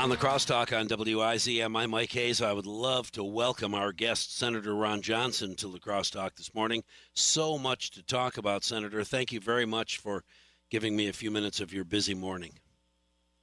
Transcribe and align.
On 0.00 0.08
the 0.08 0.16
crosstalk 0.16 0.74
on 0.74 0.88
WIZM, 0.88 1.78
I'm 1.78 1.90
Mike 1.90 2.12
Hayes. 2.12 2.40
I 2.40 2.54
would 2.54 2.64
love 2.64 3.12
to 3.12 3.22
welcome 3.22 3.74
our 3.74 3.92
guest, 3.92 4.34
Senator 4.34 4.74
Ron 4.74 5.02
Johnson, 5.02 5.54
to 5.56 5.68
the 5.68 5.78
crosstalk 5.78 6.36
this 6.36 6.54
morning. 6.54 6.84
So 7.12 7.58
much 7.58 7.90
to 7.90 8.02
talk 8.02 8.38
about, 8.38 8.64
Senator. 8.64 9.04
Thank 9.04 9.30
you 9.30 9.40
very 9.40 9.66
much 9.66 9.98
for 9.98 10.24
giving 10.70 10.96
me 10.96 11.08
a 11.08 11.12
few 11.12 11.30
minutes 11.30 11.60
of 11.60 11.74
your 11.74 11.84
busy 11.84 12.14
morning. 12.14 12.52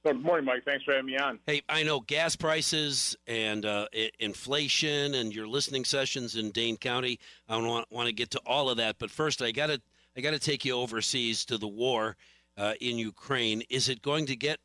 Good 0.04 0.20
morning, 0.20 0.46
Mike. 0.46 0.64
Thanks 0.64 0.82
for 0.82 0.94
having 0.94 1.06
me 1.06 1.16
on. 1.16 1.38
Hey, 1.46 1.62
I 1.68 1.84
know 1.84 2.00
gas 2.00 2.34
prices 2.34 3.16
and 3.28 3.64
uh, 3.64 3.86
inflation 4.18 5.14
and 5.14 5.32
your 5.32 5.46
listening 5.46 5.84
sessions 5.84 6.34
in 6.34 6.50
Dane 6.50 6.76
County. 6.76 7.20
I 7.48 7.56
want, 7.58 7.86
want 7.92 8.08
to 8.08 8.12
get 8.12 8.32
to 8.32 8.40
all 8.44 8.68
of 8.68 8.78
that, 8.78 8.96
but 8.98 9.12
first, 9.12 9.42
I 9.42 9.52
got 9.52 9.68
to 9.68 9.80
I 10.16 10.22
got 10.22 10.32
to 10.32 10.40
take 10.40 10.64
you 10.64 10.74
overseas 10.74 11.44
to 11.44 11.56
the 11.56 11.68
war 11.68 12.16
uh, 12.56 12.74
in 12.80 12.98
Ukraine. 12.98 13.62
Is 13.70 13.88
it 13.88 14.02
going 14.02 14.26
to 14.26 14.34
get 14.34 14.58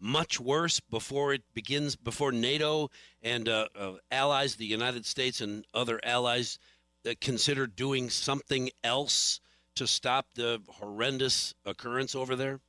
much 0.00 0.40
worse 0.40 0.80
before 0.80 1.32
it 1.32 1.42
begins, 1.54 1.96
before 1.96 2.32
NATO 2.32 2.90
and 3.22 3.48
uh, 3.48 3.68
uh, 3.76 3.92
allies, 4.10 4.56
the 4.56 4.66
United 4.66 5.04
States 5.06 5.40
and 5.40 5.64
other 5.74 6.00
allies, 6.04 6.58
uh, 7.06 7.14
consider 7.20 7.66
doing 7.66 8.10
something 8.10 8.70
else 8.84 9.40
to 9.74 9.86
stop 9.86 10.26
the 10.34 10.60
horrendous 10.68 11.54
occurrence 11.64 12.14
over 12.14 12.36
there? 12.36 12.60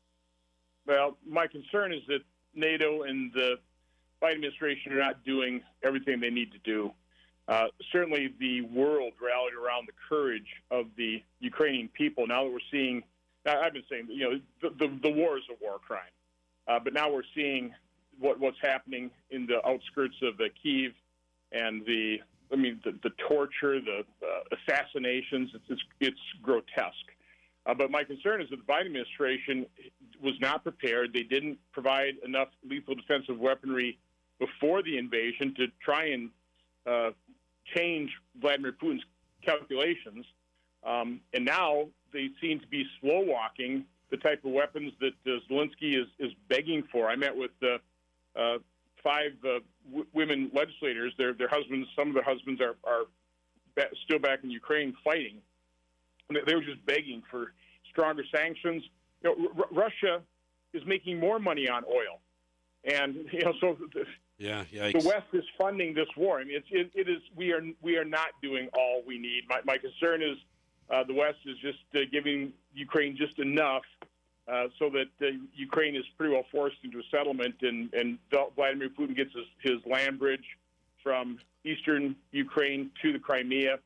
Well, 0.85 1.17
my 1.27 1.47
concern 1.47 1.91
is 1.93 2.01
that 2.07 2.21
NATO 2.53 3.03
and 3.03 3.31
the 3.33 3.55
Biden 4.21 4.35
administration 4.35 4.91
are 4.93 4.99
not 4.99 5.23
doing 5.23 5.61
everything 5.83 6.19
they 6.19 6.29
need 6.29 6.51
to 6.51 6.59
do. 6.59 6.91
Uh, 7.47 7.65
certainly, 7.91 8.33
the 8.39 8.61
world 8.61 9.13
rallied 9.19 9.55
around 9.55 9.87
the 9.87 9.93
courage 10.07 10.47
of 10.69 10.85
the 10.97 11.23
Ukrainian 11.39 11.89
people. 11.89 12.27
Now 12.27 12.43
that 12.43 12.51
we're 12.51 12.59
seeing, 12.71 13.01
I've 13.45 13.73
been 13.73 13.83
saying, 13.89 14.07
you 14.09 14.23
know, 14.29 14.39
the, 14.61 14.69
the, 14.77 14.99
the 15.01 15.09
war 15.09 15.37
is 15.37 15.43
a 15.49 15.63
war 15.63 15.79
crime. 15.79 16.01
Uh, 16.69 16.79
but 16.79 16.93
now 16.93 17.11
we're 17.11 17.23
seeing 17.35 17.73
what, 18.19 18.39
what's 18.39 18.57
happening 18.61 19.09
in 19.31 19.47
the 19.47 19.65
outskirts 19.67 20.15
of 20.21 20.37
the 20.37 20.49
Kiev 20.61 20.91
and 21.51 21.83
the, 21.85 22.17
I 22.53 22.55
mean, 22.55 22.79
the, 22.85 22.91
the 23.01 23.09
torture, 23.27 23.79
the 23.81 24.03
uh, 24.21 24.55
assassinations. 24.55 25.49
It's, 25.55 25.65
it's, 25.69 25.81
it's 25.99 26.19
grotesque. 26.43 26.93
Uh, 27.65 27.73
but 27.73 27.89
my 27.89 28.03
concern 28.03 28.41
is 28.41 28.49
that 28.51 28.57
the 28.57 28.71
Biden 28.71 28.85
administration 28.85 29.65
was 30.21 30.35
not 30.39 30.63
prepared. 30.63 31.11
They 31.11 31.23
didn't 31.23 31.57
provide 31.71 32.15
enough 32.23 32.49
lethal 32.67 32.95
defensive 32.95 33.39
weaponry 33.39 33.97
before 34.37 34.83
the 34.83 34.97
invasion 34.97 35.53
to 35.57 35.67
try 35.83 36.05
and 36.09 36.29
uh, 36.85 37.11
change 37.75 38.11
Vladimir 38.39 38.73
Putin's 38.73 39.03
calculations. 39.43 40.25
Um, 40.83 41.19
and 41.33 41.45
now 41.45 41.87
they 42.13 42.29
seem 42.41 42.59
to 42.59 42.67
be 42.67 42.85
slow 43.01 43.21
walking 43.21 43.85
the 44.11 44.17
type 44.17 44.43
of 44.43 44.51
weapons 44.51 44.93
that 44.99 45.13
uh, 45.25 45.39
Zelensky 45.49 45.99
is, 45.99 46.07
is 46.19 46.31
begging 46.47 46.83
for. 46.91 47.09
I 47.09 47.15
met 47.15 47.35
with 47.35 47.51
uh, 47.61 48.39
uh, 48.39 48.57
five 49.03 49.31
uh, 49.43 49.59
w- 49.87 50.07
women 50.13 50.51
legislators. 50.53 51.13
Their 51.17 51.33
their 51.33 51.47
husbands, 51.49 51.87
some 51.97 52.09
of 52.09 52.13
their 52.13 52.23
husbands 52.23 52.61
are 52.61 52.75
are 52.83 53.03
ba- 53.75 53.89
still 54.05 54.19
back 54.19 54.39
in 54.43 54.49
Ukraine 54.49 54.95
fighting. 55.03 55.37
And 56.29 56.37
they 56.45 56.55
were 56.55 56.63
just 56.63 56.85
begging 56.85 57.23
for 57.29 57.53
stronger 57.89 58.23
sanctions. 58.33 58.83
You 59.23 59.29
know, 59.29 59.49
R- 59.57 59.67
Russia 59.71 60.21
is 60.73 60.83
making 60.85 61.19
more 61.19 61.39
money 61.39 61.67
on 61.67 61.83
oil, 61.85 62.19
and 62.83 63.15
you 63.31 63.43
know 63.43 63.53
so. 63.59 63.77
The, 63.93 64.05
yeah, 64.37 64.63
yikes. 64.73 65.01
the 65.01 65.05
West 65.05 65.27
is 65.33 65.43
funding 65.57 65.93
this 65.93 66.07
war. 66.15 66.39
I 66.39 66.45
mean, 66.45 66.55
it's, 66.55 66.67
it, 66.71 66.91
it 66.95 67.09
is. 67.09 67.21
We 67.35 67.51
are 67.51 67.61
we 67.81 67.97
are 67.97 68.05
not 68.05 68.29
doing 68.41 68.69
all 68.73 69.03
we 69.05 69.17
need. 69.17 69.43
My, 69.49 69.59
my 69.65 69.77
concern 69.77 70.21
is 70.21 70.37
uh, 70.89 71.03
the 71.03 71.13
West 71.13 71.39
is 71.45 71.57
just 71.57 71.79
uh, 71.93 71.99
giving 72.11 72.53
Ukraine 72.73 73.17
just 73.17 73.37
enough 73.39 73.83
uh, 74.49 74.67
so 74.79 74.89
that 74.89 75.09
uh, 75.21 75.31
Ukraine 75.53 75.95
is 75.95 76.03
pretty 76.17 76.33
well 76.33 76.45
forced 76.51 76.77
into 76.83 76.99
a 76.99 77.03
settlement, 77.11 77.55
and, 77.61 77.93
and 77.93 78.17
Vladimir 78.55 78.89
Putin 78.89 79.15
gets 79.15 79.31
his, 79.33 79.45
his 79.61 79.91
land 79.91 80.17
bridge 80.17 80.45
from 81.03 81.37
eastern 81.63 82.15
Ukraine 82.31 82.89
to 83.01 83.13
the 83.13 83.19
Crimea. 83.19 83.77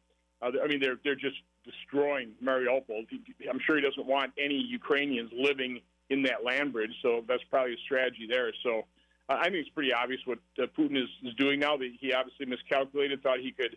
Uh, 0.41 0.52
I 0.64 0.67
mean, 0.67 0.80
they're 0.80 1.00
they're 1.03 1.16
just 1.16 1.36
destroying 1.66 2.31
Mariupol. 2.44 3.06
I'm 3.50 3.59
sure 3.66 3.75
he 3.75 3.81
doesn't 3.81 4.06
want 4.06 4.31
any 4.38 4.56
Ukrainians 4.56 5.31
living 5.34 5.81
in 6.09 6.24
that 6.24 6.44
land 6.46 6.72
bridge, 6.72 6.91
so 7.01 7.24
that's 7.28 7.44
probably 7.50 7.74
a 7.74 7.78
strategy 7.85 8.28
there. 8.30 8.51
So 8.63 8.84
uh, 9.30 9.35
I 9.40 9.45
think 9.45 9.56
it's 9.56 9.69
pretty 9.69 9.94
obvious 9.94 10.22
what 10.25 10.40
uh, 10.59 10.68
Putin 10.78 10.97
is, 10.97 11.09
is 11.24 11.34
doing 11.35 11.59
now. 11.59 11.75
That 11.75 11.91
he 12.00 12.13
obviously 12.13 12.45
miscalculated, 12.45 13.22
thought 13.22 13.40
he 13.40 13.51
could 13.51 13.75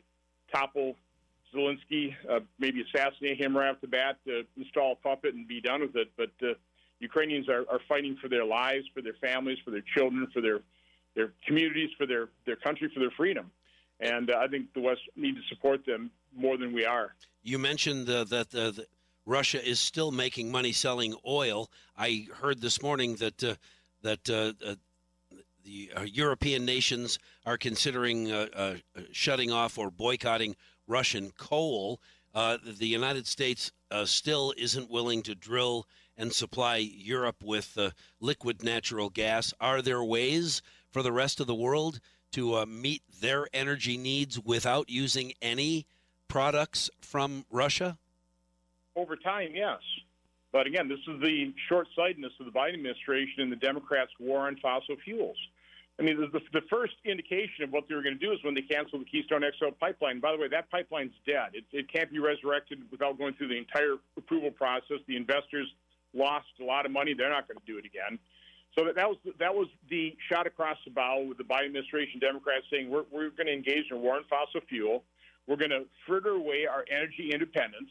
topple 0.52 0.94
Zelensky, 1.54 2.14
maybe 2.58 2.82
assassinate 2.82 3.40
him 3.40 3.56
right 3.56 3.70
off 3.70 3.80
the 3.80 3.86
bat, 3.86 4.18
install 4.56 4.92
a 4.92 4.96
puppet, 4.96 5.34
and 5.34 5.48
be 5.48 5.60
done 5.60 5.80
with 5.80 5.96
it. 5.96 6.10
But 6.16 6.30
Ukrainians 7.00 7.48
are, 7.48 7.64
are 7.70 7.80
fighting 7.88 8.16
for 8.20 8.28
their 8.28 8.44
lives, 8.44 8.84
for 8.94 9.02
their 9.02 9.16
families, 9.20 9.58
for 9.64 9.70
their 9.70 9.84
children, 9.96 10.26
for 10.32 10.40
their 10.40 10.60
their 11.14 11.32
communities, 11.46 11.90
for 11.96 12.06
their 12.06 12.28
their 12.44 12.56
country, 12.56 12.90
for 12.92 13.00
their 13.00 13.10
freedom. 13.16 13.50
And 14.00 14.30
uh, 14.30 14.38
I 14.38 14.48
think 14.48 14.72
the 14.74 14.80
West 14.80 15.00
need 15.16 15.34
to 15.36 15.42
support 15.48 15.84
them 15.86 16.10
more 16.34 16.58
than 16.58 16.72
we 16.72 16.84
are. 16.84 17.14
You 17.42 17.58
mentioned 17.58 18.08
uh, 18.08 18.24
that 18.24 18.54
uh, 18.54 18.72
the 18.72 18.86
Russia 19.24 19.66
is 19.66 19.80
still 19.80 20.10
making 20.10 20.50
money 20.50 20.72
selling 20.72 21.14
oil. 21.26 21.70
I 21.96 22.26
heard 22.34 22.60
this 22.60 22.82
morning 22.82 23.16
that 23.16 23.42
uh, 23.42 23.54
that 24.02 24.28
uh, 24.30 24.52
uh, 24.64 24.74
the 25.64 25.90
European 26.04 26.64
nations 26.64 27.18
are 27.44 27.58
considering 27.58 28.48
shutting 29.10 29.50
off 29.50 29.78
or 29.78 29.90
boycotting 29.90 30.54
Russian 30.86 31.32
coal. 31.32 32.00
the 32.34 32.86
United 32.86 33.26
States 33.26 33.72
still 34.04 34.54
isn't 34.56 34.88
willing 34.88 35.22
to 35.24 35.34
drill 35.34 35.88
and 36.16 36.32
supply 36.32 36.76
Europe 36.76 37.42
with 37.42 37.76
uh, 37.76 37.90
liquid 38.20 38.62
natural 38.62 39.10
gas. 39.10 39.52
Are 39.60 39.82
there 39.82 40.02
ways 40.02 40.62
for 40.90 41.02
the 41.02 41.12
rest 41.12 41.40
of 41.40 41.46
the 41.46 41.54
world 41.54 42.00
to 42.32 42.54
uh, 42.54 42.66
meet 42.66 43.02
their 43.20 43.48
energy 43.52 43.96
needs 43.96 44.40
without 44.40 44.88
using 44.88 45.32
any 45.40 45.86
products 46.28 46.90
from 47.00 47.44
Russia? 47.50 47.98
Over 48.94 49.16
time, 49.16 49.50
yes. 49.54 49.80
But 50.52 50.66
again, 50.66 50.88
this 50.88 50.98
is 51.06 51.20
the 51.20 51.52
short 51.68 51.86
sightedness 51.94 52.32
of 52.40 52.46
the 52.46 52.52
Biden 52.52 52.74
administration 52.74 53.42
and 53.42 53.52
the 53.52 53.56
Democrats' 53.56 54.12
war 54.18 54.46
on 54.46 54.56
fossil 54.56 54.96
fuels. 55.04 55.36
I 55.98 56.02
mean, 56.02 56.20
the, 56.20 56.40
the, 56.52 56.60
first 56.68 56.92
indication 57.06 57.64
of 57.64 57.72
what 57.72 57.88
they 57.88 57.94
were 57.94 58.02
going 58.02 58.18
to 58.18 58.24
do 58.24 58.30
is 58.30 58.38
when 58.42 58.54
they 58.54 58.60
canceled 58.60 59.00
the 59.00 59.06
Keystone 59.06 59.42
XL 59.58 59.72
pipeline. 59.80 60.20
By 60.20 60.32
the 60.32 60.38
way, 60.38 60.48
that 60.48 60.70
pipeline's 60.70 61.14
dead. 61.26 61.54
It, 61.54 61.64
it 61.72 61.90
can't 61.90 62.10
be 62.10 62.18
resurrected 62.18 62.80
without 62.90 63.16
going 63.16 63.32
through 63.34 63.48
the 63.48 63.56
entire 63.56 63.96
approval 64.16 64.50
process. 64.50 64.98
The 65.08 65.16
investors 65.16 65.72
lost 66.14 66.46
a 66.60 66.64
lot 66.64 66.86
of 66.86 66.92
money. 66.92 67.14
They're 67.14 67.30
not 67.30 67.48
going 67.48 67.58
to 67.58 67.66
do 67.66 67.78
it 67.78 67.84
again. 67.84 68.18
So 68.78 68.84
that, 68.84 69.08
was 69.08 69.16
that 69.38 69.54
was 69.54 69.68
the 69.88 70.14
shot 70.30 70.46
across 70.46 70.76
the 70.84 70.90
bow 70.90 71.24
with 71.28 71.38
the 71.38 71.44
Biden 71.44 71.66
administration, 71.66 72.20
Democrats 72.20 72.64
saying 72.70 72.90
we're, 72.90 73.04
we're 73.10 73.30
going 73.30 73.46
to 73.46 73.52
engage 73.52 73.84
in 73.90 74.00
war 74.00 74.16
on 74.16 74.24
fossil 74.28 74.60
fuel. 74.68 75.02
We're 75.46 75.56
going 75.56 75.70
to 75.70 75.84
fritter 76.06 76.30
away 76.30 76.66
our 76.66 76.84
energy 76.90 77.30
independence. 77.32 77.88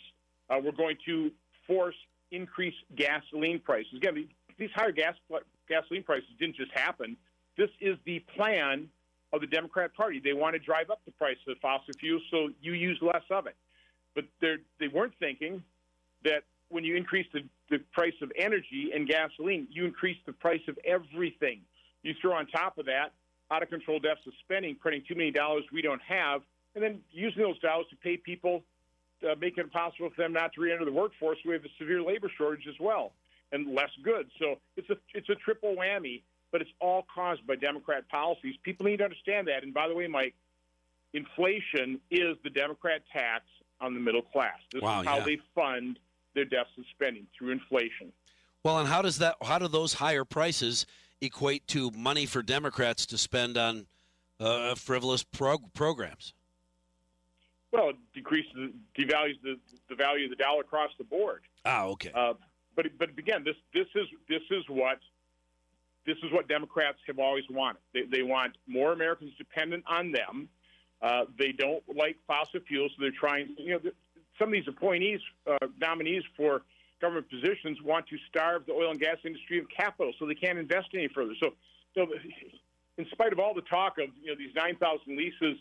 Uh, 0.50 0.60
we're 0.64 0.74
going 0.74 0.98
to 1.06 1.32
force 1.66 1.96
increased 2.32 2.78
gasoline 2.96 3.60
prices. 3.60 3.94
Again, 3.96 4.28
these 4.58 4.70
higher 4.76 4.92
gas 4.92 5.16
gasoline 5.68 6.04
prices 6.04 6.30
didn't 6.40 6.56
just 6.56 6.72
happen. 6.72 7.18
This 7.58 7.70
is 7.82 7.98
the 8.06 8.20
plan 8.36 8.88
of 9.34 9.42
the 9.42 9.48
Democrat 9.48 9.94
Party. 9.94 10.22
They 10.24 10.34
want 10.34 10.54
to 10.54 10.60
drive 10.60 10.90
up 10.90 11.02
the 11.06 11.12
price 11.12 11.38
of 11.48 11.58
fossil 11.62 11.94
fuel 12.00 12.20
so 12.30 12.50
you 12.62 12.74
use 12.74 13.00
less 13.02 13.24
of 13.32 13.48
it. 13.48 13.56
But 14.14 14.26
they 14.40 14.88
weren't 14.88 15.14
thinking 15.20 15.64
that 16.24 16.44
when 16.70 16.84
you 16.84 16.96
increase 16.96 17.28
the, 17.34 17.42
the 17.70 17.80
price 17.94 18.14
of 18.22 18.32
energy 18.38 18.92
and 18.94 19.08
gasoline, 19.08 19.68
you 19.70 19.86
increase 19.86 20.18
the 20.26 20.34
price 20.34 20.62
of 20.68 20.78
everything. 20.86 21.62
You 22.04 22.14
throw 22.22 22.34
on 22.34 22.48
top 22.48 22.78
of 22.78 22.86
that 22.86 23.14
out 23.52 23.64
of 23.64 23.70
control 23.70 24.00
deficit 24.00 24.34
spending, 24.44 24.76
printing 24.76 25.04
too 25.08 25.16
many 25.16 25.32
dollars 25.32 25.64
we 25.72 25.82
don't 25.82 26.02
have, 26.02 26.42
and 26.74 26.84
then 26.84 27.00
using 27.12 27.44
those 27.44 27.60
dollars 27.60 27.86
to 27.90 27.96
pay 27.98 28.18
people, 28.18 28.64
uh, 29.24 29.36
making 29.40 29.60
it 29.60 29.66
impossible 29.66 30.10
for 30.16 30.22
them 30.22 30.34
not 30.34 30.54
to 30.54 30.62
re-enter 30.62 30.86
the 30.86 30.92
workforce. 30.92 31.38
We 31.46 31.54
have 31.54 31.64
a 31.64 31.70
severe 31.80 32.02
labor 32.02 32.32
shortage 32.38 32.68
as 32.68 32.76
well, 32.80 33.14
and 33.52 33.74
less 33.74 33.92
goods. 34.04 34.30
So 34.40 34.56
it's 34.76 34.90
a 34.90 34.98
it's 35.14 35.30
a 35.30 35.36
triple 35.36 35.76
whammy, 35.76 36.24
but 36.52 36.62
it's 36.62 36.72
all 36.82 37.06
caused 37.14 37.46
by 37.46 37.56
Democrat 37.56 38.08
policies. 38.10 38.56
People 38.64 38.88
need 38.88 38.98
to 38.98 39.04
understand 39.04 39.48
that. 39.48 39.64
And 39.64 39.74
by 39.74 39.88
the 39.88 39.96
way, 39.96 40.08
Mike, 40.08 40.34
inflation 41.14 42.00
is 42.10 42.36
the 42.44 42.50
Democrat 42.50 43.02
tax 43.14 43.46
on 43.80 43.94
the 43.94 44.00
middle 44.00 44.22
class. 44.22 44.58
This 44.72 44.82
wow, 44.82 45.02
is 45.02 45.08
how 45.08 45.18
yeah. 45.18 45.24
they 45.24 45.38
fund 45.54 46.00
their 46.36 46.46
deficit 46.46 46.86
spending 46.92 47.26
through 47.38 47.52
inflation. 47.52 48.12
Well, 48.64 48.80
and 48.80 48.88
how 48.88 49.02
does 49.02 49.18
that? 49.20 49.36
How 49.42 49.58
do 49.58 49.68
those 49.68 49.94
higher 49.94 50.26
prices 50.26 50.86
equate 51.22 51.68
to 51.68 51.92
money 51.92 52.26
for 52.26 52.44
Democrats 52.44 53.06
to 53.08 53.18
spend 53.18 53.58
on 53.58 53.88
uh, 54.40 54.76
frivolous 54.76 55.24
prog- 55.24 55.74
programs? 55.74 56.34
Well, 57.72 57.90
it 57.90 57.98
decreases, 58.14 58.72
devalues 58.98 59.42
the, 59.44 59.60
the 59.90 59.96
value 59.96 60.26
of 60.26 60.30
the 60.30 60.42
dollar 60.42 60.62
across 60.62 60.92
the 60.98 61.04
board. 61.04 61.42
Ah, 61.66 61.86
okay. 61.88 62.12
Uh, 62.14 62.34
but 62.76 62.86
but 62.98 63.10
again, 63.18 63.44
this 63.44 63.56
this 63.74 63.88
is 63.96 64.08
this 64.30 64.42
is 64.52 64.64
what 64.70 65.00
this 66.06 66.18
is 66.24 66.32
what 66.32 66.48
Democrats 66.48 66.98
have 67.08 67.20
always 67.20 67.44
wanted. 67.50 67.82
They, 67.94 68.04
they 68.04 68.24
want 68.24 68.58
more 68.68 68.94
Americans 68.94 69.34
dependent 69.38 69.84
on 69.88 70.12
them. 70.12 70.48
Uh, 71.02 71.26
they 71.38 71.52
don't 71.52 71.84
like 71.96 72.18
fossil 72.26 72.62
fuels, 72.68 72.92
so 72.96 73.02
they're 73.02 73.12
trying. 73.12 73.56
You 73.58 73.74
know, 73.74 73.92
some 74.38 74.50
of 74.50 74.54
these 74.54 74.68
appointees, 74.68 75.20
uh, 75.50 75.58
nominees 75.80 76.24
for 76.36 76.64
government 77.02 77.30
positions, 77.30 77.82
want 77.82 78.08
to 78.08 78.18
starve 78.30 78.66
the 78.66 78.74
oil 78.74 78.92
and 78.92 79.00
gas 79.00 79.18
industry 79.24 79.60
of 79.60 79.66
capital, 79.76 80.14
so 80.18 80.26
they 80.26 80.36
can't 80.36 80.58
invest 80.58 80.90
any 80.94 81.08
further. 81.08 81.34
So, 81.40 81.54
so 81.94 82.08
in 82.98 83.06
spite 83.12 83.34
of 83.34 83.40
all 83.40 83.54
the 83.54 83.62
talk 83.62 83.98
of 83.98 84.10
you 84.22 84.30
know 84.30 84.36
these 84.38 84.54
9,000 84.56 85.18
leases. 85.18 85.58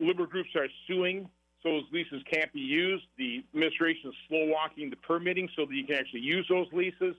Liberal 0.00 0.26
groups 0.26 0.50
are 0.56 0.66
suing, 0.88 1.28
so 1.62 1.70
those 1.70 1.84
leases 1.92 2.22
can't 2.30 2.52
be 2.52 2.60
used. 2.60 3.04
The 3.16 3.44
administration 3.54 4.10
is 4.10 4.16
slow 4.28 4.46
walking 4.46 4.90
the 4.90 4.96
permitting 4.96 5.48
so 5.54 5.64
that 5.66 5.74
you 5.74 5.86
can 5.86 5.96
actually 5.96 6.20
use 6.20 6.46
those 6.48 6.66
leases. 6.72 7.14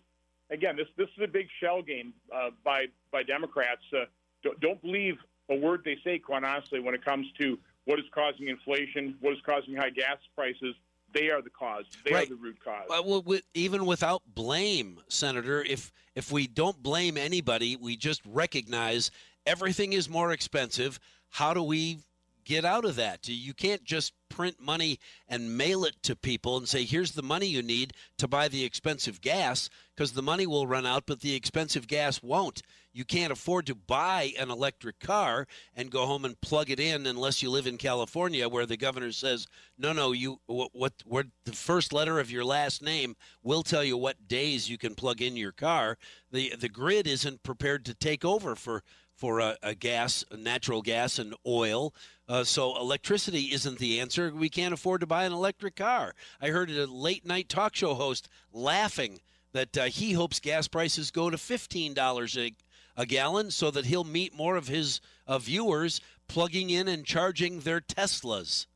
Again, 0.52 0.76
this 0.76 0.88
this 0.98 1.08
is 1.18 1.24
a 1.24 1.28
big 1.28 1.48
shell 1.62 1.82
game 1.82 2.14
uh, 2.34 2.50
by 2.64 2.88
by 3.12 3.24
Democrats. 3.24 3.82
Uh, 3.94 4.06
don't, 4.44 4.60
don't 4.60 4.82
believe 4.82 5.16
a 5.50 5.56
word 5.56 5.82
they 5.86 5.98
say, 6.04 6.20
quite 6.20 6.44
honestly, 6.44 6.80
when 6.80 6.94
it 6.94 7.04
comes 7.04 7.28
to 7.40 7.58
what 7.86 8.00
is 8.00 8.06
causing 8.14 8.50
inflation, 8.50 9.16
what 9.22 9.34
is 9.34 9.40
causing 9.46 9.76
high 9.76 9.90
gas 9.90 10.18
prices. 10.36 10.76
They 11.16 11.30
are 11.30 11.42
the 11.42 11.50
cause. 11.50 11.86
They 12.04 12.12
Right. 12.12 12.28
are 12.28 12.30
the 12.30 12.36
root 12.36 12.60
cause. 12.60 12.88
Well, 12.90 13.24
even 13.54 13.86
without 13.86 14.22
blame, 14.28 15.02
Senator, 15.08 15.64
if 15.64 15.92
if 16.14 16.32
we 16.32 16.46
don't 16.46 16.84
blame 16.84 17.18
anybody, 17.18 17.76
we 17.78 17.96
just 17.98 18.22
recognize 18.26 19.12
everything 19.46 19.94
is 19.94 20.10
more 20.10 20.32
expensive. 20.34 21.00
How 21.30 21.54
do 21.54 21.64
we 21.64 22.00
get 22.46 22.64
out 22.64 22.86
of 22.86 22.96
that? 22.96 23.28
You 23.28 23.54
can't 23.54 23.84
just 23.84 24.14
print 24.30 24.60
money 24.60 25.00
and 25.28 25.58
mail 25.58 25.86
it 25.86 25.96
to 26.04 26.16
people 26.16 26.58
and 26.58 26.68
say, 26.68 26.86
"Here's 26.86 27.12
the 27.12 27.24
money 27.24 27.48
you 27.48 27.62
need 27.62 27.94
to 28.18 28.28
buy 28.28 28.48
the 28.48 28.64
expensive 28.64 29.22
gas," 29.22 29.70
because 29.96 30.14
the 30.14 30.22
money 30.22 30.46
will 30.46 30.68
run 30.68 30.86
out, 30.86 31.06
but 31.06 31.22
the 31.22 31.36
expensive 31.36 31.88
gas 31.88 32.22
won't. 32.22 32.62
You 32.92 33.04
can't 33.04 33.34
afford 33.34 33.66
to 33.68 33.76
buy 33.76 34.34
an 34.40 34.50
electric 34.50 35.00
car 35.00 35.48
and 35.76 35.92
go 35.92 36.06
home 36.06 36.24
and 36.24 36.40
plug 36.40 36.70
it 36.70 36.80
in 36.80 37.06
unless 37.06 37.42
you 37.44 37.50
live 37.50 37.68
in 37.68 37.78
California, 37.78 38.48
where 38.48 38.66
the 38.66 38.78
governor 38.78 39.12
says, 39.12 39.48
"No, 39.78 39.92
no, 39.92 40.12
you 40.12 40.40
what 40.46 40.74
what, 40.74 40.94
what 41.06 41.28
the 41.44 41.54
first 41.54 41.92
letter 41.92 42.20
of 42.20 42.32
your 42.32 42.46
last 42.46 42.82
name 42.82 43.16
will 43.44 43.64
tell 43.64 43.84
you 43.84 43.98
what 43.98 44.28
days 44.28 44.70
you 44.70 44.78
can 44.78 44.96
plug 44.96 45.22
in 45.22 45.36
your 45.36 45.52
car." 45.52 45.98
the 46.32 46.56
The 46.56 46.70
grid 46.70 47.08
isn't 47.08 47.44
prepared 47.44 47.86
to 47.86 47.94
take 47.94 48.24
over 48.26 48.56
for 48.56 48.84
for 49.16 49.40
a, 49.40 49.58
a 49.64 49.76
gas, 49.76 50.24
natural 50.38 50.82
gas, 50.82 51.20
and 51.20 51.34
oil. 51.48 51.94
Uh, 52.28 52.44
so 52.44 52.78
electricity 52.78 53.54
isn't 53.54 53.80
the 53.80 54.00
answer. 54.00 54.32
We 54.34 54.50
can't 54.50 54.74
afford 54.74 55.02
to 55.02 55.08
buy 55.08 55.26
an 55.26 55.34
electric 55.34 55.76
car. 55.76 56.14
I 56.42 56.50
heard 56.50 56.70
a 56.70 56.86
late 56.88 57.26
night 57.26 57.50
talk 57.50 57.76
show 57.76 57.94
host 57.94 58.30
laughing 58.52 59.20
that 59.54 59.78
uh, 59.78 59.84
he 59.86 60.14
hopes 60.14 60.40
gas 60.40 60.68
prices 60.68 61.12
go 61.12 61.30
to 61.30 61.38
fifteen 61.38 61.94
dollars 61.94 62.38
a 62.38 62.54
a 62.98 63.06
gallon 63.06 63.52
so 63.52 63.72
that 63.72 63.86
he'll 63.86 64.06
meet 64.06 64.34
more 64.34 64.56
of 64.56 64.70
his 64.70 65.02
uh, 65.28 65.38
viewers 65.38 66.00
plugging 66.28 66.70
in 66.70 66.88
and 66.88 67.06
charging 67.06 67.60
their 67.60 67.82
Teslas. 67.82 68.68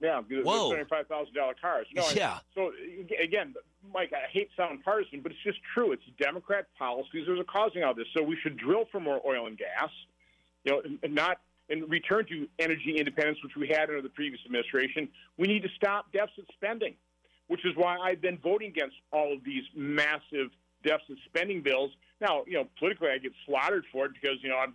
Yeah, 0.00 0.22
Whoa. 0.22 0.70
seventy-five 0.70 1.06
thousand 1.08 1.34
dollar 1.34 1.54
cars. 1.60 1.86
No, 1.94 2.08
Yeah. 2.14 2.38
So 2.54 2.72
again, 3.22 3.54
Mike, 3.92 4.12
I 4.14 4.30
hate 4.30 4.48
sounding 4.56 4.82
partisan, 4.82 5.20
but 5.20 5.32
it's 5.32 5.42
just 5.42 5.58
true. 5.74 5.92
It's 5.92 6.02
Democrat 6.18 6.66
policies 6.78 7.26
that 7.26 7.38
are 7.38 7.44
causing 7.44 7.84
all 7.84 7.94
this. 7.94 8.06
So 8.16 8.22
we 8.22 8.36
should 8.42 8.56
drill 8.56 8.86
for 8.90 9.00
more 9.00 9.20
oil 9.26 9.46
and 9.46 9.58
gas, 9.58 9.90
you 10.64 10.72
know, 10.72 10.80
and, 10.80 10.98
and 11.02 11.14
not 11.14 11.38
and 11.68 11.88
return 11.88 12.26
to 12.26 12.48
energy 12.58 12.96
independence, 12.98 13.38
which 13.44 13.54
we 13.56 13.68
had 13.68 13.88
under 13.88 14.02
the 14.02 14.08
previous 14.08 14.40
administration. 14.44 15.08
We 15.38 15.46
need 15.46 15.62
to 15.62 15.68
stop 15.76 16.10
deficit 16.12 16.46
spending, 16.54 16.94
which 17.46 17.64
is 17.64 17.76
why 17.76 17.96
I've 17.98 18.20
been 18.20 18.38
voting 18.38 18.68
against 18.68 18.96
all 19.12 19.32
of 19.32 19.44
these 19.44 19.62
massive 19.74 20.50
deficit 20.82 21.16
spending 21.26 21.62
bills. 21.62 21.92
Now, 22.20 22.42
you 22.46 22.54
know, 22.54 22.66
politically, 22.78 23.08
I 23.10 23.18
get 23.18 23.32
slaughtered 23.46 23.84
for 23.92 24.06
it 24.06 24.12
because 24.20 24.42
you 24.42 24.48
know 24.48 24.56
I'm, 24.56 24.74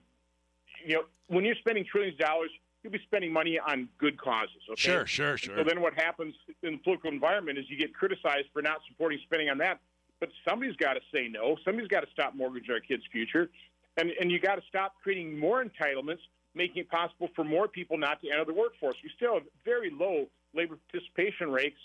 you 0.86 0.96
know, 0.96 1.04
when 1.28 1.44
you're 1.44 1.56
spending 1.56 1.84
trillions 1.84 2.16
of 2.16 2.26
dollars, 2.28 2.52
you'll 2.86 2.92
be 2.92 3.00
spending 3.04 3.34
money 3.34 3.58
on 3.58 3.90
good 3.98 4.16
causes. 4.22 4.62
Okay? 4.70 4.80
Sure, 4.80 5.08
sure, 5.08 5.38
sure. 5.38 5.58
So 5.58 5.64
then 5.64 5.82
what 5.82 5.96
happens 5.96 6.36
in 6.62 6.74
the 6.74 6.78
political 6.78 7.10
environment 7.10 7.58
is 7.58 7.66
you 7.68 7.78
get 7.78 7.96
criticized 7.96 8.46
for 8.54 8.62
not 8.62 8.78
supporting 8.88 9.18
spending 9.24 9.50
on 9.50 9.58
that. 9.58 9.80
But 10.20 10.30
somebody's 10.48 10.76
got 10.76 10.94
to 10.94 11.00
say 11.12 11.28
no. 11.28 11.58
Somebody's 11.66 11.88
got 11.88 12.02
to 12.02 12.08
stop 12.12 12.36
mortgaging 12.36 12.72
our 12.72 12.80
kids' 12.80 13.02
future. 13.12 13.50
And, 13.98 14.12
and 14.22 14.32
you 14.32 14.40
got 14.40 14.56
to 14.56 14.62
stop 14.70 14.94
creating 15.02 15.38
more 15.38 15.66
entitlements, 15.66 16.20
making 16.54 16.84
it 16.84 16.90
possible 16.92 17.30
for 17.36 17.44
more 17.44 17.68
people 17.68 17.98
not 17.98 18.22
to 18.22 18.30
enter 18.30 18.46
the 18.46 18.54
workforce. 18.54 18.96
We 19.04 19.10
still 19.16 19.34
have 19.34 19.44
very 19.66 19.90
low 19.90 20.28
labor 20.54 20.78
participation 20.92 21.52
rates 21.52 21.80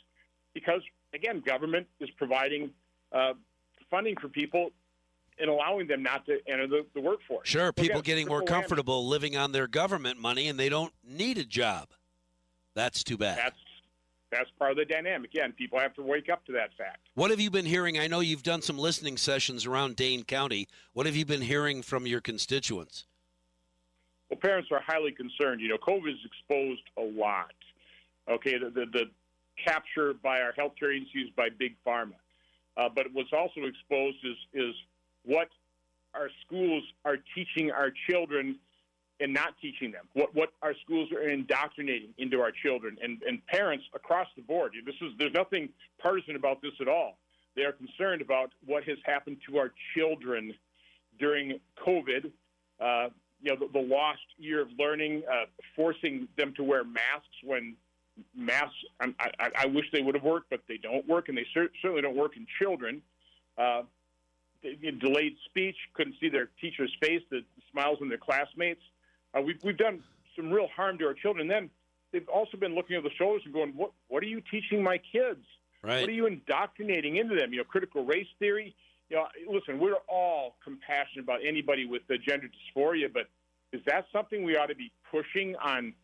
because, 0.52 0.82
again, 1.14 1.40
government 1.40 1.86
is 1.98 2.10
providing 2.18 2.70
uh, 3.10 3.32
funding 3.90 4.16
for 4.20 4.28
people 4.28 4.70
and 5.40 5.50
allowing 5.50 5.86
them 5.86 6.02
not 6.02 6.26
to 6.26 6.38
enter 6.46 6.66
the, 6.66 6.84
the 6.94 7.00
workforce. 7.00 7.48
Sure, 7.48 7.72
people 7.72 8.02
getting 8.02 8.28
more 8.28 8.42
comfortable 8.42 9.06
living 9.06 9.36
on 9.36 9.52
their 9.52 9.66
government 9.66 10.18
money 10.18 10.48
and 10.48 10.58
they 10.58 10.68
don't 10.68 10.92
need 11.02 11.38
a 11.38 11.44
job. 11.44 11.88
That's 12.74 13.02
too 13.02 13.16
bad. 13.16 13.38
That's, 13.38 13.56
that's 14.30 14.50
part 14.58 14.72
of 14.72 14.76
the 14.76 14.84
dynamic. 14.84 15.34
Again, 15.34 15.52
people 15.52 15.78
have 15.78 15.94
to 15.94 16.02
wake 16.02 16.28
up 16.28 16.44
to 16.46 16.52
that 16.52 16.70
fact. 16.78 17.08
What 17.14 17.30
have 17.30 17.40
you 17.40 17.50
been 17.50 17.66
hearing? 17.66 17.98
I 17.98 18.06
know 18.06 18.20
you've 18.20 18.42
done 18.42 18.62
some 18.62 18.78
listening 18.78 19.16
sessions 19.16 19.66
around 19.66 19.96
Dane 19.96 20.22
County. 20.22 20.68
What 20.92 21.06
have 21.06 21.16
you 21.16 21.24
been 21.24 21.42
hearing 21.42 21.82
from 21.82 22.06
your 22.06 22.20
constituents? 22.20 23.06
Well, 24.28 24.38
parents 24.38 24.68
are 24.70 24.80
highly 24.86 25.10
concerned. 25.10 25.60
You 25.60 25.68
know, 25.68 25.78
COVID 25.78 26.10
has 26.10 26.18
exposed 26.24 26.82
a 26.96 27.02
lot. 27.02 27.52
Okay, 28.28 28.58
the, 28.58 28.70
the, 28.70 28.86
the 28.92 29.04
capture 29.64 30.14
by 30.14 30.40
our 30.40 30.52
healthcare 30.52 30.94
agencies 30.94 31.30
by 31.36 31.48
big 31.58 31.74
pharma, 31.84 32.14
uh, 32.76 32.88
but 32.94 33.06
what's 33.12 33.32
also 33.32 33.62
exposed 33.62 34.18
is 34.24 34.36
is 34.54 34.74
what 35.24 35.48
our 36.14 36.30
schools 36.44 36.82
are 37.04 37.18
teaching 37.34 37.70
our 37.70 37.92
children 38.08 38.58
and 39.20 39.34
not 39.34 39.54
teaching 39.60 39.92
them. 39.92 40.06
What 40.14 40.34
what 40.34 40.52
our 40.62 40.74
schools 40.82 41.12
are 41.12 41.28
indoctrinating 41.28 42.14
into 42.18 42.40
our 42.40 42.50
children 42.50 42.96
and, 43.02 43.22
and 43.22 43.44
parents 43.46 43.84
across 43.94 44.28
the 44.34 44.42
board. 44.42 44.72
This 44.84 44.94
is 45.00 45.12
there's 45.18 45.34
nothing 45.34 45.68
partisan 46.00 46.36
about 46.36 46.62
this 46.62 46.72
at 46.80 46.88
all. 46.88 47.18
They 47.54 47.62
are 47.62 47.72
concerned 47.72 48.22
about 48.22 48.50
what 48.64 48.84
has 48.84 48.98
happened 49.04 49.38
to 49.48 49.58
our 49.58 49.72
children 49.94 50.54
during 51.18 51.60
COVID. 51.86 52.30
Uh, 52.80 53.08
you 53.42 53.50
know, 53.50 53.56
the, 53.58 53.68
the 53.72 53.86
lost 53.86 54.20
year 54.38 54.60
of 54.60 54.68
learning, 54.78 55.22
uh, 55.30 55.46
forcing 55.74 56.28
them 56.36 56.54
to 56.56 56.62
wear 56.62 56.84
masks 56.84 57.26
when 57.42 57.76
masks, 58.34 58.74
I, 59.00 59.12
I, 59.18 59.50
I 59.56 59.66
wish 59.66 59.86
they 59.92 60.02
would 60.02 60.14
have 60.14 60.24
worked, 60.24 60.50
but 60.50 60.60
they 60.68 60.76
don't 60.76 61.06
work, 61.08 61.28
and 61.28 61.36
they 61.36 61.46
cer- 61.54 61.70
certainly 61.80 62.02
don't 62.02 62.16
work 62.16 62.36
in 62.36 62.46
children. 62.60 63.02
Uh, 63.56 63.82
delayed 64.62 65.36
speech, 65.46 65.76
couldn't 65.94 66.16
see 66.20 66.28
their 66.28 66.48
teacher's 66.60 66.94
face, 67.00 67.22
the, 67.30 67.42
smiles 67.72 67.98
on 68.00 68.08
their 68.08 68.18
classmates. 68.18 68.82
Uh, 69.34 69.40
we've, 69.40 69.62
we've 69.62 69.76
done 69.76 70.02
some 70.36 70.50
real 70.50 70.68
harm 70.74 70.98
to 70.98 71.06
our 71.06 71.14
children. 71.14 71.48
Then 71.48 71.70
they've 72.12 72.28
also 72.28 72.56
been 72.56 72.74
looking 72.74 72.96
over 72.96 73.08
the 73.08 73.14
shoulders 73.14 73.42
and 73.44 73.54
going, 73.54 73.72
what, 73.76 73.92
what 74.08 74.22
are 74.22 74.26
you 74.26 74.42
teaching 74.50 74.82
my 74.82 74.98
kids? 74.98 75.44
Right. 75.82 76.00
What 76.00 76.10
are 76.10 76.12
you 76.12 76.26
indoctrinating 76.26 77.16
into 77.16 77.34
them? 77.34 77.52
You 77.52 77.58
know, 77.58 77.64
critical 77.64 78.04
race 78.04 78.26
theory. 78.38 78.74
You 79.08 79.16
know, 79.16 79.26
listen, 79.50 79.78
we're 79.78 79.94
all 80.08 80.56
compassionate 80.62 81.24
about 81.24 81.40
anybody 81.46 81.86
with 81.86 82.02
the 82.08 82.18
gender 82.18 82.48
dysphoria, 82.48 83.12
but 83.12 83.28
is 83.72 83.80
that 83.86 84.06
something 84.12 84.44
we 84.44 84.56
ought 84.56 84.66
to 84.66 84.74
be 84.74 84.92
pushing 85.10 85.56
on 85.56 85.94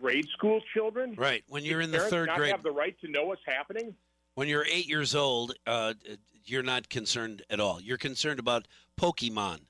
grade 0.00 0.26
school 0.36 0.60
children? 0.74 1.14
Right. 1.16 1.42
When 1.48 1.64
you're 1.64 1.80
in 1.80 1.90
the 1.90 2.00
third 2.00 2.26
not 2.26 2.36
grade, 2.36 2.52
have 2.52 2.62
the 2.62 2.70
right 2.70 2.98
to 3.00 3.10
know 3.10 3.24
what's 3.24 3.42
happening. 3.46 3.94
When 4.34 4.48
you're 4.48 4.64
eight 4.64 4.88
years 4.88 5.14
old, 5.14 5.54
uh, 5.66 5.94
you're 6.44 6.62
not 6.62 6.88
concerned 6.88 7.42
at 7.50 7.60
all. 7.60 7.80
You're 7.80 7.98
concerned 7.98 8.38
about 8.38 8.66
Pokemon. 9.00 9.60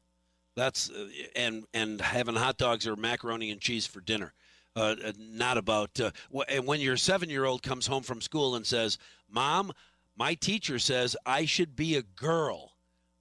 That's 0.56 0.90
uh, 0.90 1.08
and 1.34 1.64
and 1.74 2.00
having 2.00 2.36
hot 2.36 2.58
dogs 2.58 2.86
or 2.86 2.96
macaroni 2.96 3.50
and 3.50 3.60
cheese 3.60 3.86
for 3.86 4.00
dinner. 4.00 4.34
Uh, 4.76 4.96
uh, 5.04 5.12
not 5.18 5.56
about 5.56 6.00
uh, 6.00 6.10
and 6.48 6.66
when 6.66 6.80
your 6.80 6.96
seven 6.96 7.28
year 7.30 7.44
old 7.44 7.62
comes 7.62 7.86
home 7.86 8.02
from 8.02 8.20
school 8.20 8.54
and 8.54 8.66
says, 8.66 8.98
"Mom, 9.28 9.72
my 10.16 10.34
teacher 10.34 10.78
says 10.78 11.16
I 11.26 11.44
should 11.44 11.76
be 11.76 11.96
a 11.96 12.02
girl." 12.02 12.72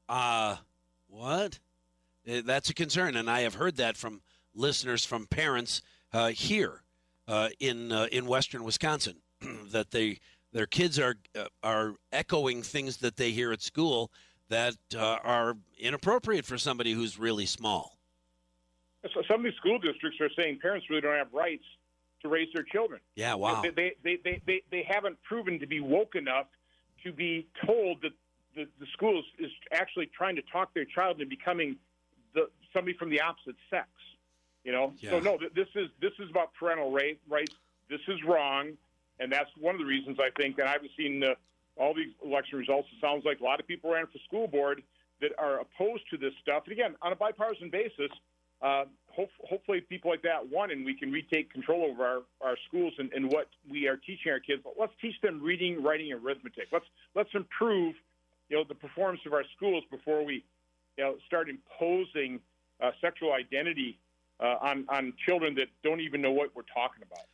Uh, 0.08 0.58
what? 1.08 1.60
Uh, 2.30 2.42
That's 2.46 2.70
a 2.70 2.74
concern, 2.74 3.16
and 3.16 3.30
I 3.30 3.42
have 3.42 3.56
heard 3.56 3.78
that 3.78 3.98
from 3.98 4.22
listeners, 4.56 5.06
from 5.06 5.26
parents 5.28 5.82
here 6.34 6.84
in 7.60 7.92
in 7.92 8.26
Western 8.28 8.64
Wisconsin, 8.64 9.18
that 9.72 9.92
they 9.92 10.20
their 10.54 10.68
kids 10.68 11.00
are 11.00 11.16
uh, 11.38 11.46
are 11.62 11.96
echoing 12.12 12.62
things 12.62 12.98
that 12.98 13.18
they 13.18 13.32
hear 13.32 13.52
at 13.52 13.62
school 13.62 14.12
that 14.50 14.76
uh, 14.96 15.18
are 15.24 15.58
inappropriate 15.80 16.46
for 16.46 16.58
somebody 16.58 16.94
who's 16.94 17.20
really 17.20 17.46
small. 17.46 17.98
So 19.14 19.22
some 19.28 19.42
of 19.42 19.44
these 19.44 19.56
school 19.56 19.80
districts 19.80 20.22
are 20.22 20.30
saying 20.38 20.60
parents 20.62 20.90
really 20.90 21.02
don't 21.02 21.18
have 21.18 21.34
rights 21.34 21.66
to 22.22 22.30
raise 22.30 22.48
their 22.54 22.64
children. 22.64 23.02
Yeah, 23.16 23.34
wow. 23.34 23.62
They, 23.62 23.70
they, 23.70 23.94
they, 24.04 24.20
they, 24.24 24.42
they, 24.46 24.62
they 24.72 24.88
haven't 24.88 25.22
proven 25.24 25.60
to 25.60 25.68
be 25.68 25.82
woke 25.82 26.16
enough 26.16 26.48
to 27.04 27.12
be 27.12 27.48
told 27.66 28.02
that 28.02 28.14
the, 28.56 28.66
the 28.80 28.86
school 28.94 29.20
is, 29.20 29.26
is 29.48 29.52
actually 29.74 30.10
trying 30.16 30.38
to 30.38 30.42
talk 30.44 30.74
their 30.74 30.86
child 30.86 31.20
into 31.20 31.26
becoming 31.26 31.76
the, 32.34 32.50
somebody 32.72 32.96
from 32.98 33.10
the 33.10 33.20
opposite 33.20 33.56
sex. 33.70 33.88
You 34.64 34.72
know, 34.72 34.94
so 35.10 35.20
no, 35.20 35.38
this 35.54 35.68
is 35.76 35.90
this 36.00 36.14
is 36.20 36.30
about 36.30 36.54
parental 36.54 36.90
right, 36.90 37.20
rights. 37.28 37.54
This 37.90 38.00
is 38.08 38.24
wrong, 38.24 38.78
and 39.20 39.32
that's 39.32 39.50
one 39.60 39.76
of 39.76 39.80
the 39.80 39.86
reasons 39.88 40.18
I 40.20 40.30
think. 40.40 40.58
And 40.60 40.68
I 40.68 40.74
haven't 40.74 40.92
seen 40.98 41.24
uh, 41.24 41.36
all 41.78 41.94
these 41.94 42.14
election 42.24 42.60
results. 42.60 42.88
It 42.92 43.02
sounds 43.02 43.24
like 43.26 43.40
a 43.40 43.44
lot 43.44 43.60
of 43.60 43.68
people 43.68 43.92
ran 43.92 44.06
for 44.08 44.20
school 44.28 44.48
board 44.48 44.84
that 45.22 45.32
are 45.38 45.60
opposed 45.62 46.04
to 46.12 46.18
this 46.18 46.34
stuff. 46.42 46.64
And 46.66 46.74
again, 46.74 46.96
on 47.02 47.12
a 47.12 47.16
bipartisan 47.16 47.70
basis, 47.70 48.12
uh, 48.62 48.86
hope, 49.08 49.30
hopefully 49.48 49.82
people 49.82 50.10
like 50.10 50.22
that 50.22 50.48
won, 50.50 50.72
and 50.72 50.86
we 50.86 50.96
can 50.96 51.12
retake 51.12 51.52
control 51.52 51.84
over 51.84 52.06
our, 52.06 52.22
our 52.42 52.58
schools 52.68 52.94
and, 52.98 53.12
and 53.14 53.30
what 53.32 53.48
we 53.70 53.88
are 53.88 53.98
teaching 53.98 54.32
our 54.32 54.40
kids. 54.40 54.62
But 54.64 54.74
let's 54.80 54.94
teach 55.02 55.20
them 55.22 55.42
reading, 55.42 55.84
writing, 55.84 56.12
arithmetic. 56.14 56.68
Let's 56.72 56.86
let's 57.14 57.30
improve, 57.34 57.96
you 58.50 58.58
know, 58.58 58.64
the 58.68 58.76
performance 58.76 59.22
of 59.26 59.34
our 59.34 59.44
schools 59.56 59.84
before 59.92 60.24
we, 60.24 60.46
you 60.98 61.04
know, 61.04 61.16
start 61.28 61.50
imposing 61.50 62.40
uh, 62.82 62.92
sexual 63.02 63.34
identity 63.34 64.00
uh, 64.40 64.56
on 64.62 64.86
on 64.88 65.14
children 65.26 65.56
that 65.56 65.68
don't 65.84 66.00
even 66.00 66.22
know 66.22 66.32
what 66.32 66.56
we're 66.56 66.64
talking 66.74 67.04
about. 67.04 67.26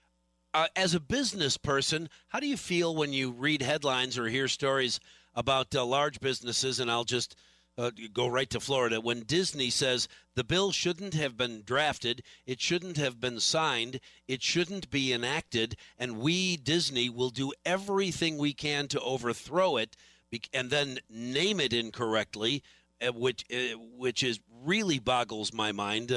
Uh, 0.52 0.66
as 0.76 0.96
a 0.96 1.00
business 1.00 1.58
person, 1.58 2.10
how 2.30 2.40
do 2.40 2.48
you 2.48 2.58
feel 2.58 2.96
when 2.96 3.14
you 3.14 3.30
read 3.30 3.62
headlines 3.62 4.18
or 4.18 4.28
hear 4.28 4.48
stories 4.48 5.00
about 5.36 5.76
uh, 5.76 5.86
large 5.86 6.20
businesses? 6.20 6.80
And 6.80 6.90
I'll 6.90 7.04
just 7.04 7.36
uh, 7.78 7.92
go 8.12 8.26
right 8.26 8.50
to 8.50 8.60
Florida. 8.60 9.00
When 9.00 9.22
Disney 9.22 9.70
says 9.70 10.08
the 10.34 10.44
bill 10.44 10.72
shouldn't 10.72 11.14
have 11.14 11.38
been 11.38 11.62
drafted, 11.64 12.24
it 12.48 12.60
shouldn't 12.60 12.98
have 12.98 13.22
been 13.22 13.40
signed, 13.40 14.00
it 14.28 14.42
shouldn't 14.42 14.90
be 14.90 15.14
enacted, 15.14 15.76
and 16.00 16.18
we, 16.20 16.58
Disney, 16.58 17.10
will 17.10 17.30
do 17.30 17.54
everything 17.64 18.38
we 18.38 18.54
can 18.54 18.88
to 18.88 19.00
overthrow 19.02 19.78
it 19.78 19.96
and 20.52 20.72
then 20.72 21.00
name 21.10 21.60
it 21.60 21.74
incorrectly, 21.74 22.64
uh, 23.02 23.12
which, 23.14 23.46
uh, 23.54 23.78
which 23.96 24.24
is 24.24 24.40
really 24.64 24.98
boggles 24.98 25.54
my 25.54 25.72
mind. 25.72 26.12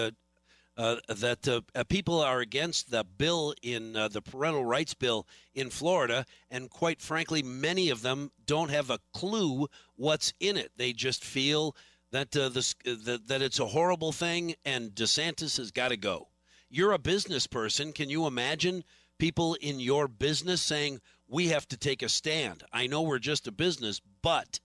Uh, 0.75 0.97
uh, 1.07 1.13
that 1.13 1.47
uh, 1.47 1.61
uh, 1.75 1.85
people 1.85 2.19
are 2.23 2.41
against 2.41 2.91
the 2.91 3.05
bill 3.05 3.55
in 3.63 3.95
uh, 3.95 4.09
the 4.09 4.23
parental 4.23 4.65
rights 4.65 4.95
bill 4.95 5.27
in 5.55 5.69
Florida, 5.69 6.25
and 6.51 6.71
quite 6.71 7.03
frankly, 7.03 7.43
many 7.43 7.91
of 7.91 8.01
them 8.01 8.31
don't 8.47 8.71
have 8.71 8.89
a 8.89 8.99
clue 9.13 9.69
what's 9.97 10.33
in 10.41 10.57
it. 10.57 10.73
They 10.79 10.95
just 10.95 11.23
feel 11.23 11.77
that 12.11 12.35
uh, 12.35 12.49
this 12.49 12.75
that, 12.85 13.25
that 13.27 13.43
it's 13.43 13.61
a 13.61 13.67
horrible 13.67 14.13
thing, 14.13 14.55
and 14.65 14.93
DeSantis 14.93 15.59
has 15.59 15.71
got 15.73 15.89
to 15.89 15.99
go. 15.99 16.29
You're 16.71 16.93
a 16.93 16.99
business 16.99 17.47
person. 17.47 17.93
Can 17.93 18.09
you 18.09 18.27
imagine 18.27 18.83
people 19.19 19.59
in 19.61 19.79
your 19.79 20.09
business 20.09 20.63
saying 20.63 21.03
we 21.29 21.49
have 21.49 21.69
to 21.69 21.77
take 21.77 22.03
a 22.03 22.09
stand? 22.09 22.63
I 22.73 22.87
know 22.87 23.03
we're 23.03 23.19
just 23.19 23.47
a 23.47 23.53
business, 23.53 24.01
but 24.23 24.59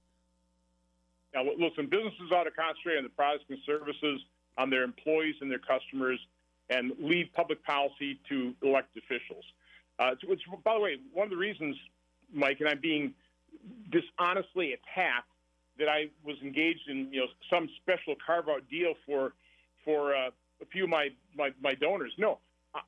now 1.34 1.44
listen, 1.44 1.88
businesses 1.88 2.32
ought 2.32 2.46
to 2.46 2.52
concentrate 2.52 2.96
on 2.96 3.04
the 3.04 3.10
products 3.10 3.44
and 3.50 3.60
services 3.66 4.22
on 4.58 4.70
their 4.70 4.84
employees 4.84 5.36
and 5.42 5.50
their 5.50 5.60
customers 5.60 6.20
and 6.70 6.92
leave 7.00 7.28
public 7.34 7.64
policy 7.64 8.20
to 8.30 8.54
elected 8.62 9.04
officials. 9.04 9.46
Uh, 10.00 10.12
which, 10.28 10.42
by 10.64 10.74
the 10.74 10.80
way, 10.80 10.98
one 11.14 11.26
of 11.26 11.32
the 11.32 11.38
reasons, 11.38 11.76
Mike, 12.32 12.60
and 12.60 12.70
I'm 12.70 12.80
being 12.80 13.14
dishonestly 13.92 14.74
attacked 14.74 15.32
that 15.80 15.88
I 15.90 16.10
was 16.24 16.36
engaged 16.44 16.88
in, 16.88 17.10
you 17.12 17.22
know, 17.22 17.28
some 17.50 17.70
special 17.82 18.16
carve-out 18.26 18.70
deal 18.70 18.94
for 19.06 19.34
for 19.86 20.14
uh, 20.14 20.30
a 20.62 20.66
few 20.66 20.84
of 20.84 20.90
my, 20.90 21.10
my, 21.36 21.52
my 21.62 21.74
donors. 21.74 22.12
No, 22.18 22.40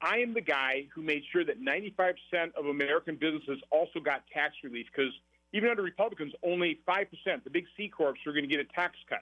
I 0.02 0.18
am 0.18 0.34
the 0.34 0.42
guy 0.42 0.88
who 0.94 1.02
made 1.02 1.24
sure 1.32 1.46
that 1.46 1.64
95% 1.64 2.16
of 2.58 2.66
American 2.66 3.16
businesses 3.16 3.60
also 3.72 4.00
got 4.00 4.24
tax 4.34 4.56
relief 4.64 4.88
because 4.94 5.14
even 5.54 5.70
under 5.70 5.82
Republicans, 5.82 6.34
only 6.44 6.80
5%, 6.88 7.06
the 7.44 7.50
big 7.50 7.66
C 7.78 7.88
corps, 7.88 8.16
are 8.26 8.32
going 8.34 8.44
to 8.44 8.50
get 8.50 8.60
a 8.60 8.66
tax 8.76 8.98
cut 9.08 9.22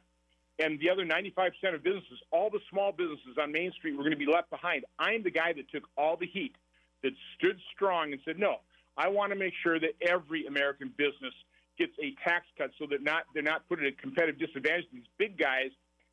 and 0.59 0.79
the 0.79 0.89
other 0.89 1.05
95% 1.05 1.75
of 1.75 1.83
businesses, 1.83 2.19
all 2.31 2.49
the 2.49 2.59
small 2.69 2.91
businesses 2.91 3.37
on 3.41 3.51
Main 3.51 3.71
Street 3.73 3.93
were 3.93 4.03
going 4.03 4.11
to 4.11 4.17
be 4.17 4.25
left 4.25 4.49
behind. 4.49 4.85
I'm 4.97 5.23
the 5.23 5.31
guy 5.31 5.53
that 5.53 5.69
took 5.69 5.83
all 5.97 6.17
the 6.17 6.25
heat, 6.25 6.55
that 7.03 7.11
stood 7.37 7.59
strong 7.75 8.11
and 8.11 8.21
said, 8.25 8.39
no, 8.39 8.57
I 8.97 9.09
want 9.09 9.31
to 9.31 9.37
make 9.37 9.53
sure 9.61 9.79
that 9.79 9.91
every 10.01 10.47
American 10.47 10.91
business 10.97 11.33
gets 11.77 11.93
a 12.01 12.15
tax 12.27 12.45
cut 12.57 12.71
so 12.79 12.87
that 12.89 13.03
not 13.03 13.23
they're 13.33 13.43
not 13.43 13.67
put 13.69 13.79
at 13.79 13.85
a 13.85 13.91
competitive 13.91 14.39
disadvantage. 14.39 14.85
These 14.91 15.03
big 15.19 15.37
guys, 15.37 15.69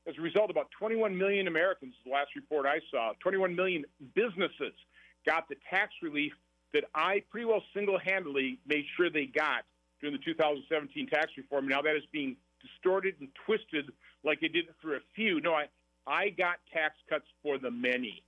as 0.06 0.14
a 0.18 0.20
result, 0.20 0.50
about 0.50 0.68
21 0.78 1.16
million 1.16 1.48
Americans, 1.48 1.94
the 2.04 2.12
last 2.12 2.36
report 2.36 2.66
I 2.66 2.80
saw, 2.90 3.12
21 3.20 3.56
million 3.56 3.84
businesses 4.14 4.74
got 5.24 5.48
the 5.48 5.56
tax 5.70 5.92
relief 6.02 6.32
that 6.74 6.84
I 6.94 7.22
pretty 7.30 7.46
well 7.46 7.62
single-handedly 7.72 8.58
made 8.66 8.84
sure 8.96 9.08
they 9.08 9.24
got 9.24 9.64
during 10.00 10.14
the 10.14 10.22
2017 10.22 11.08
tax 11.08 11.32
reform. 11.38 11.66
Now 11.66 11.80
that 11.80 11.96
is 11.96 12.02
being 12.12 12.36
distorted 12.60 13.14
and 13.20 13.28
twisted 13.46 13.90
like 14.24 14.40
they 14.40 14.48
did 14.48 14.66
for 14.80 14.96
a 14.96 15.00
few. 15.14 15.40
No, 15.40 15.54
I, 15.54 15.66
I 16.06 16.30
got 16.30 16.56
tax 16.72 16.94
cuts 17.08 17.26
for 17.42 17.58
the 17.58 17.70
many. 17.70 18.22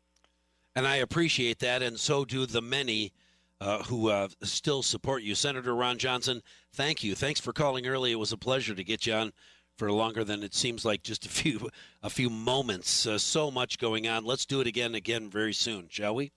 And 0.75 0.87
I 0.87 0.97
appreciate 0.97 1.59
that, 1.61 1.83
and 1.83 1.99
so 1.99 2.25
do 2.25 2.45
the 2.45 2.61
many 2.61 3.13
uh, 3.61 3.83
who 3.85 4.11
uh, 4.11 4.29
still 4.43 4.83
support 4.83 5.23
you. 5.23 5.35
Senator 5.35 5.75
Ron 5.75 5.97
Johnson, 5.97 6.43
thank 6.73 7.03
you. 7.03 7.15
Thanks 7.15 7.41
for 7.41 7.53
calling 7.53 7.87
early. 7.87 8.13
It 8.13 8.19
was 8.19 8.33
a 8.33 8.37
pleasure 8.37 8.75
to 8.75 8.85
get 8.85 9.07
you 9.07 9.15
on 9.15 9.33
for 9.77 9.91
longer 9.93 10.25
than 10.25 10.43
it 10.43 10.55
seems 10.55 10.85
like 10.85 11.03
just 11.03 11.25
a 11.27 11.29
few 11.31 11.71
a 12.03 12.11
few 12.11 12.31
moments. 12.31 13.07
Uh, 13.07 13.19
so 13.19 13.51
much 13.51 13.79
going 13.79 14.07
on. 14.07 14.25
Let's 14.25 14.47
do 14.47 14.61
it 14.61 14.67
again 14.67 14.95
again 14.95 15.31
very 15.31 15.55
soon, 15.55 15.87
shall 15.89 16.15
we? 16.15 16.33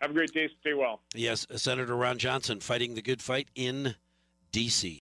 Have 0.00 0.12
a 0.12 0.14
great 0.14 0.32
day. 0.32 0.48
Stay 0.60 0.72
well. 0.72 1.00
Yes, 1.14 1.46
Senator 1.56 1.94
Ron 1.94 2.16
Johnson 2.16 2.60
fighting 2.60 2.94
the 2.94 3.02
good 3.02 3.20
fight 3.20 3.48
in 3.54 3.96
D.C. 4.50 4.98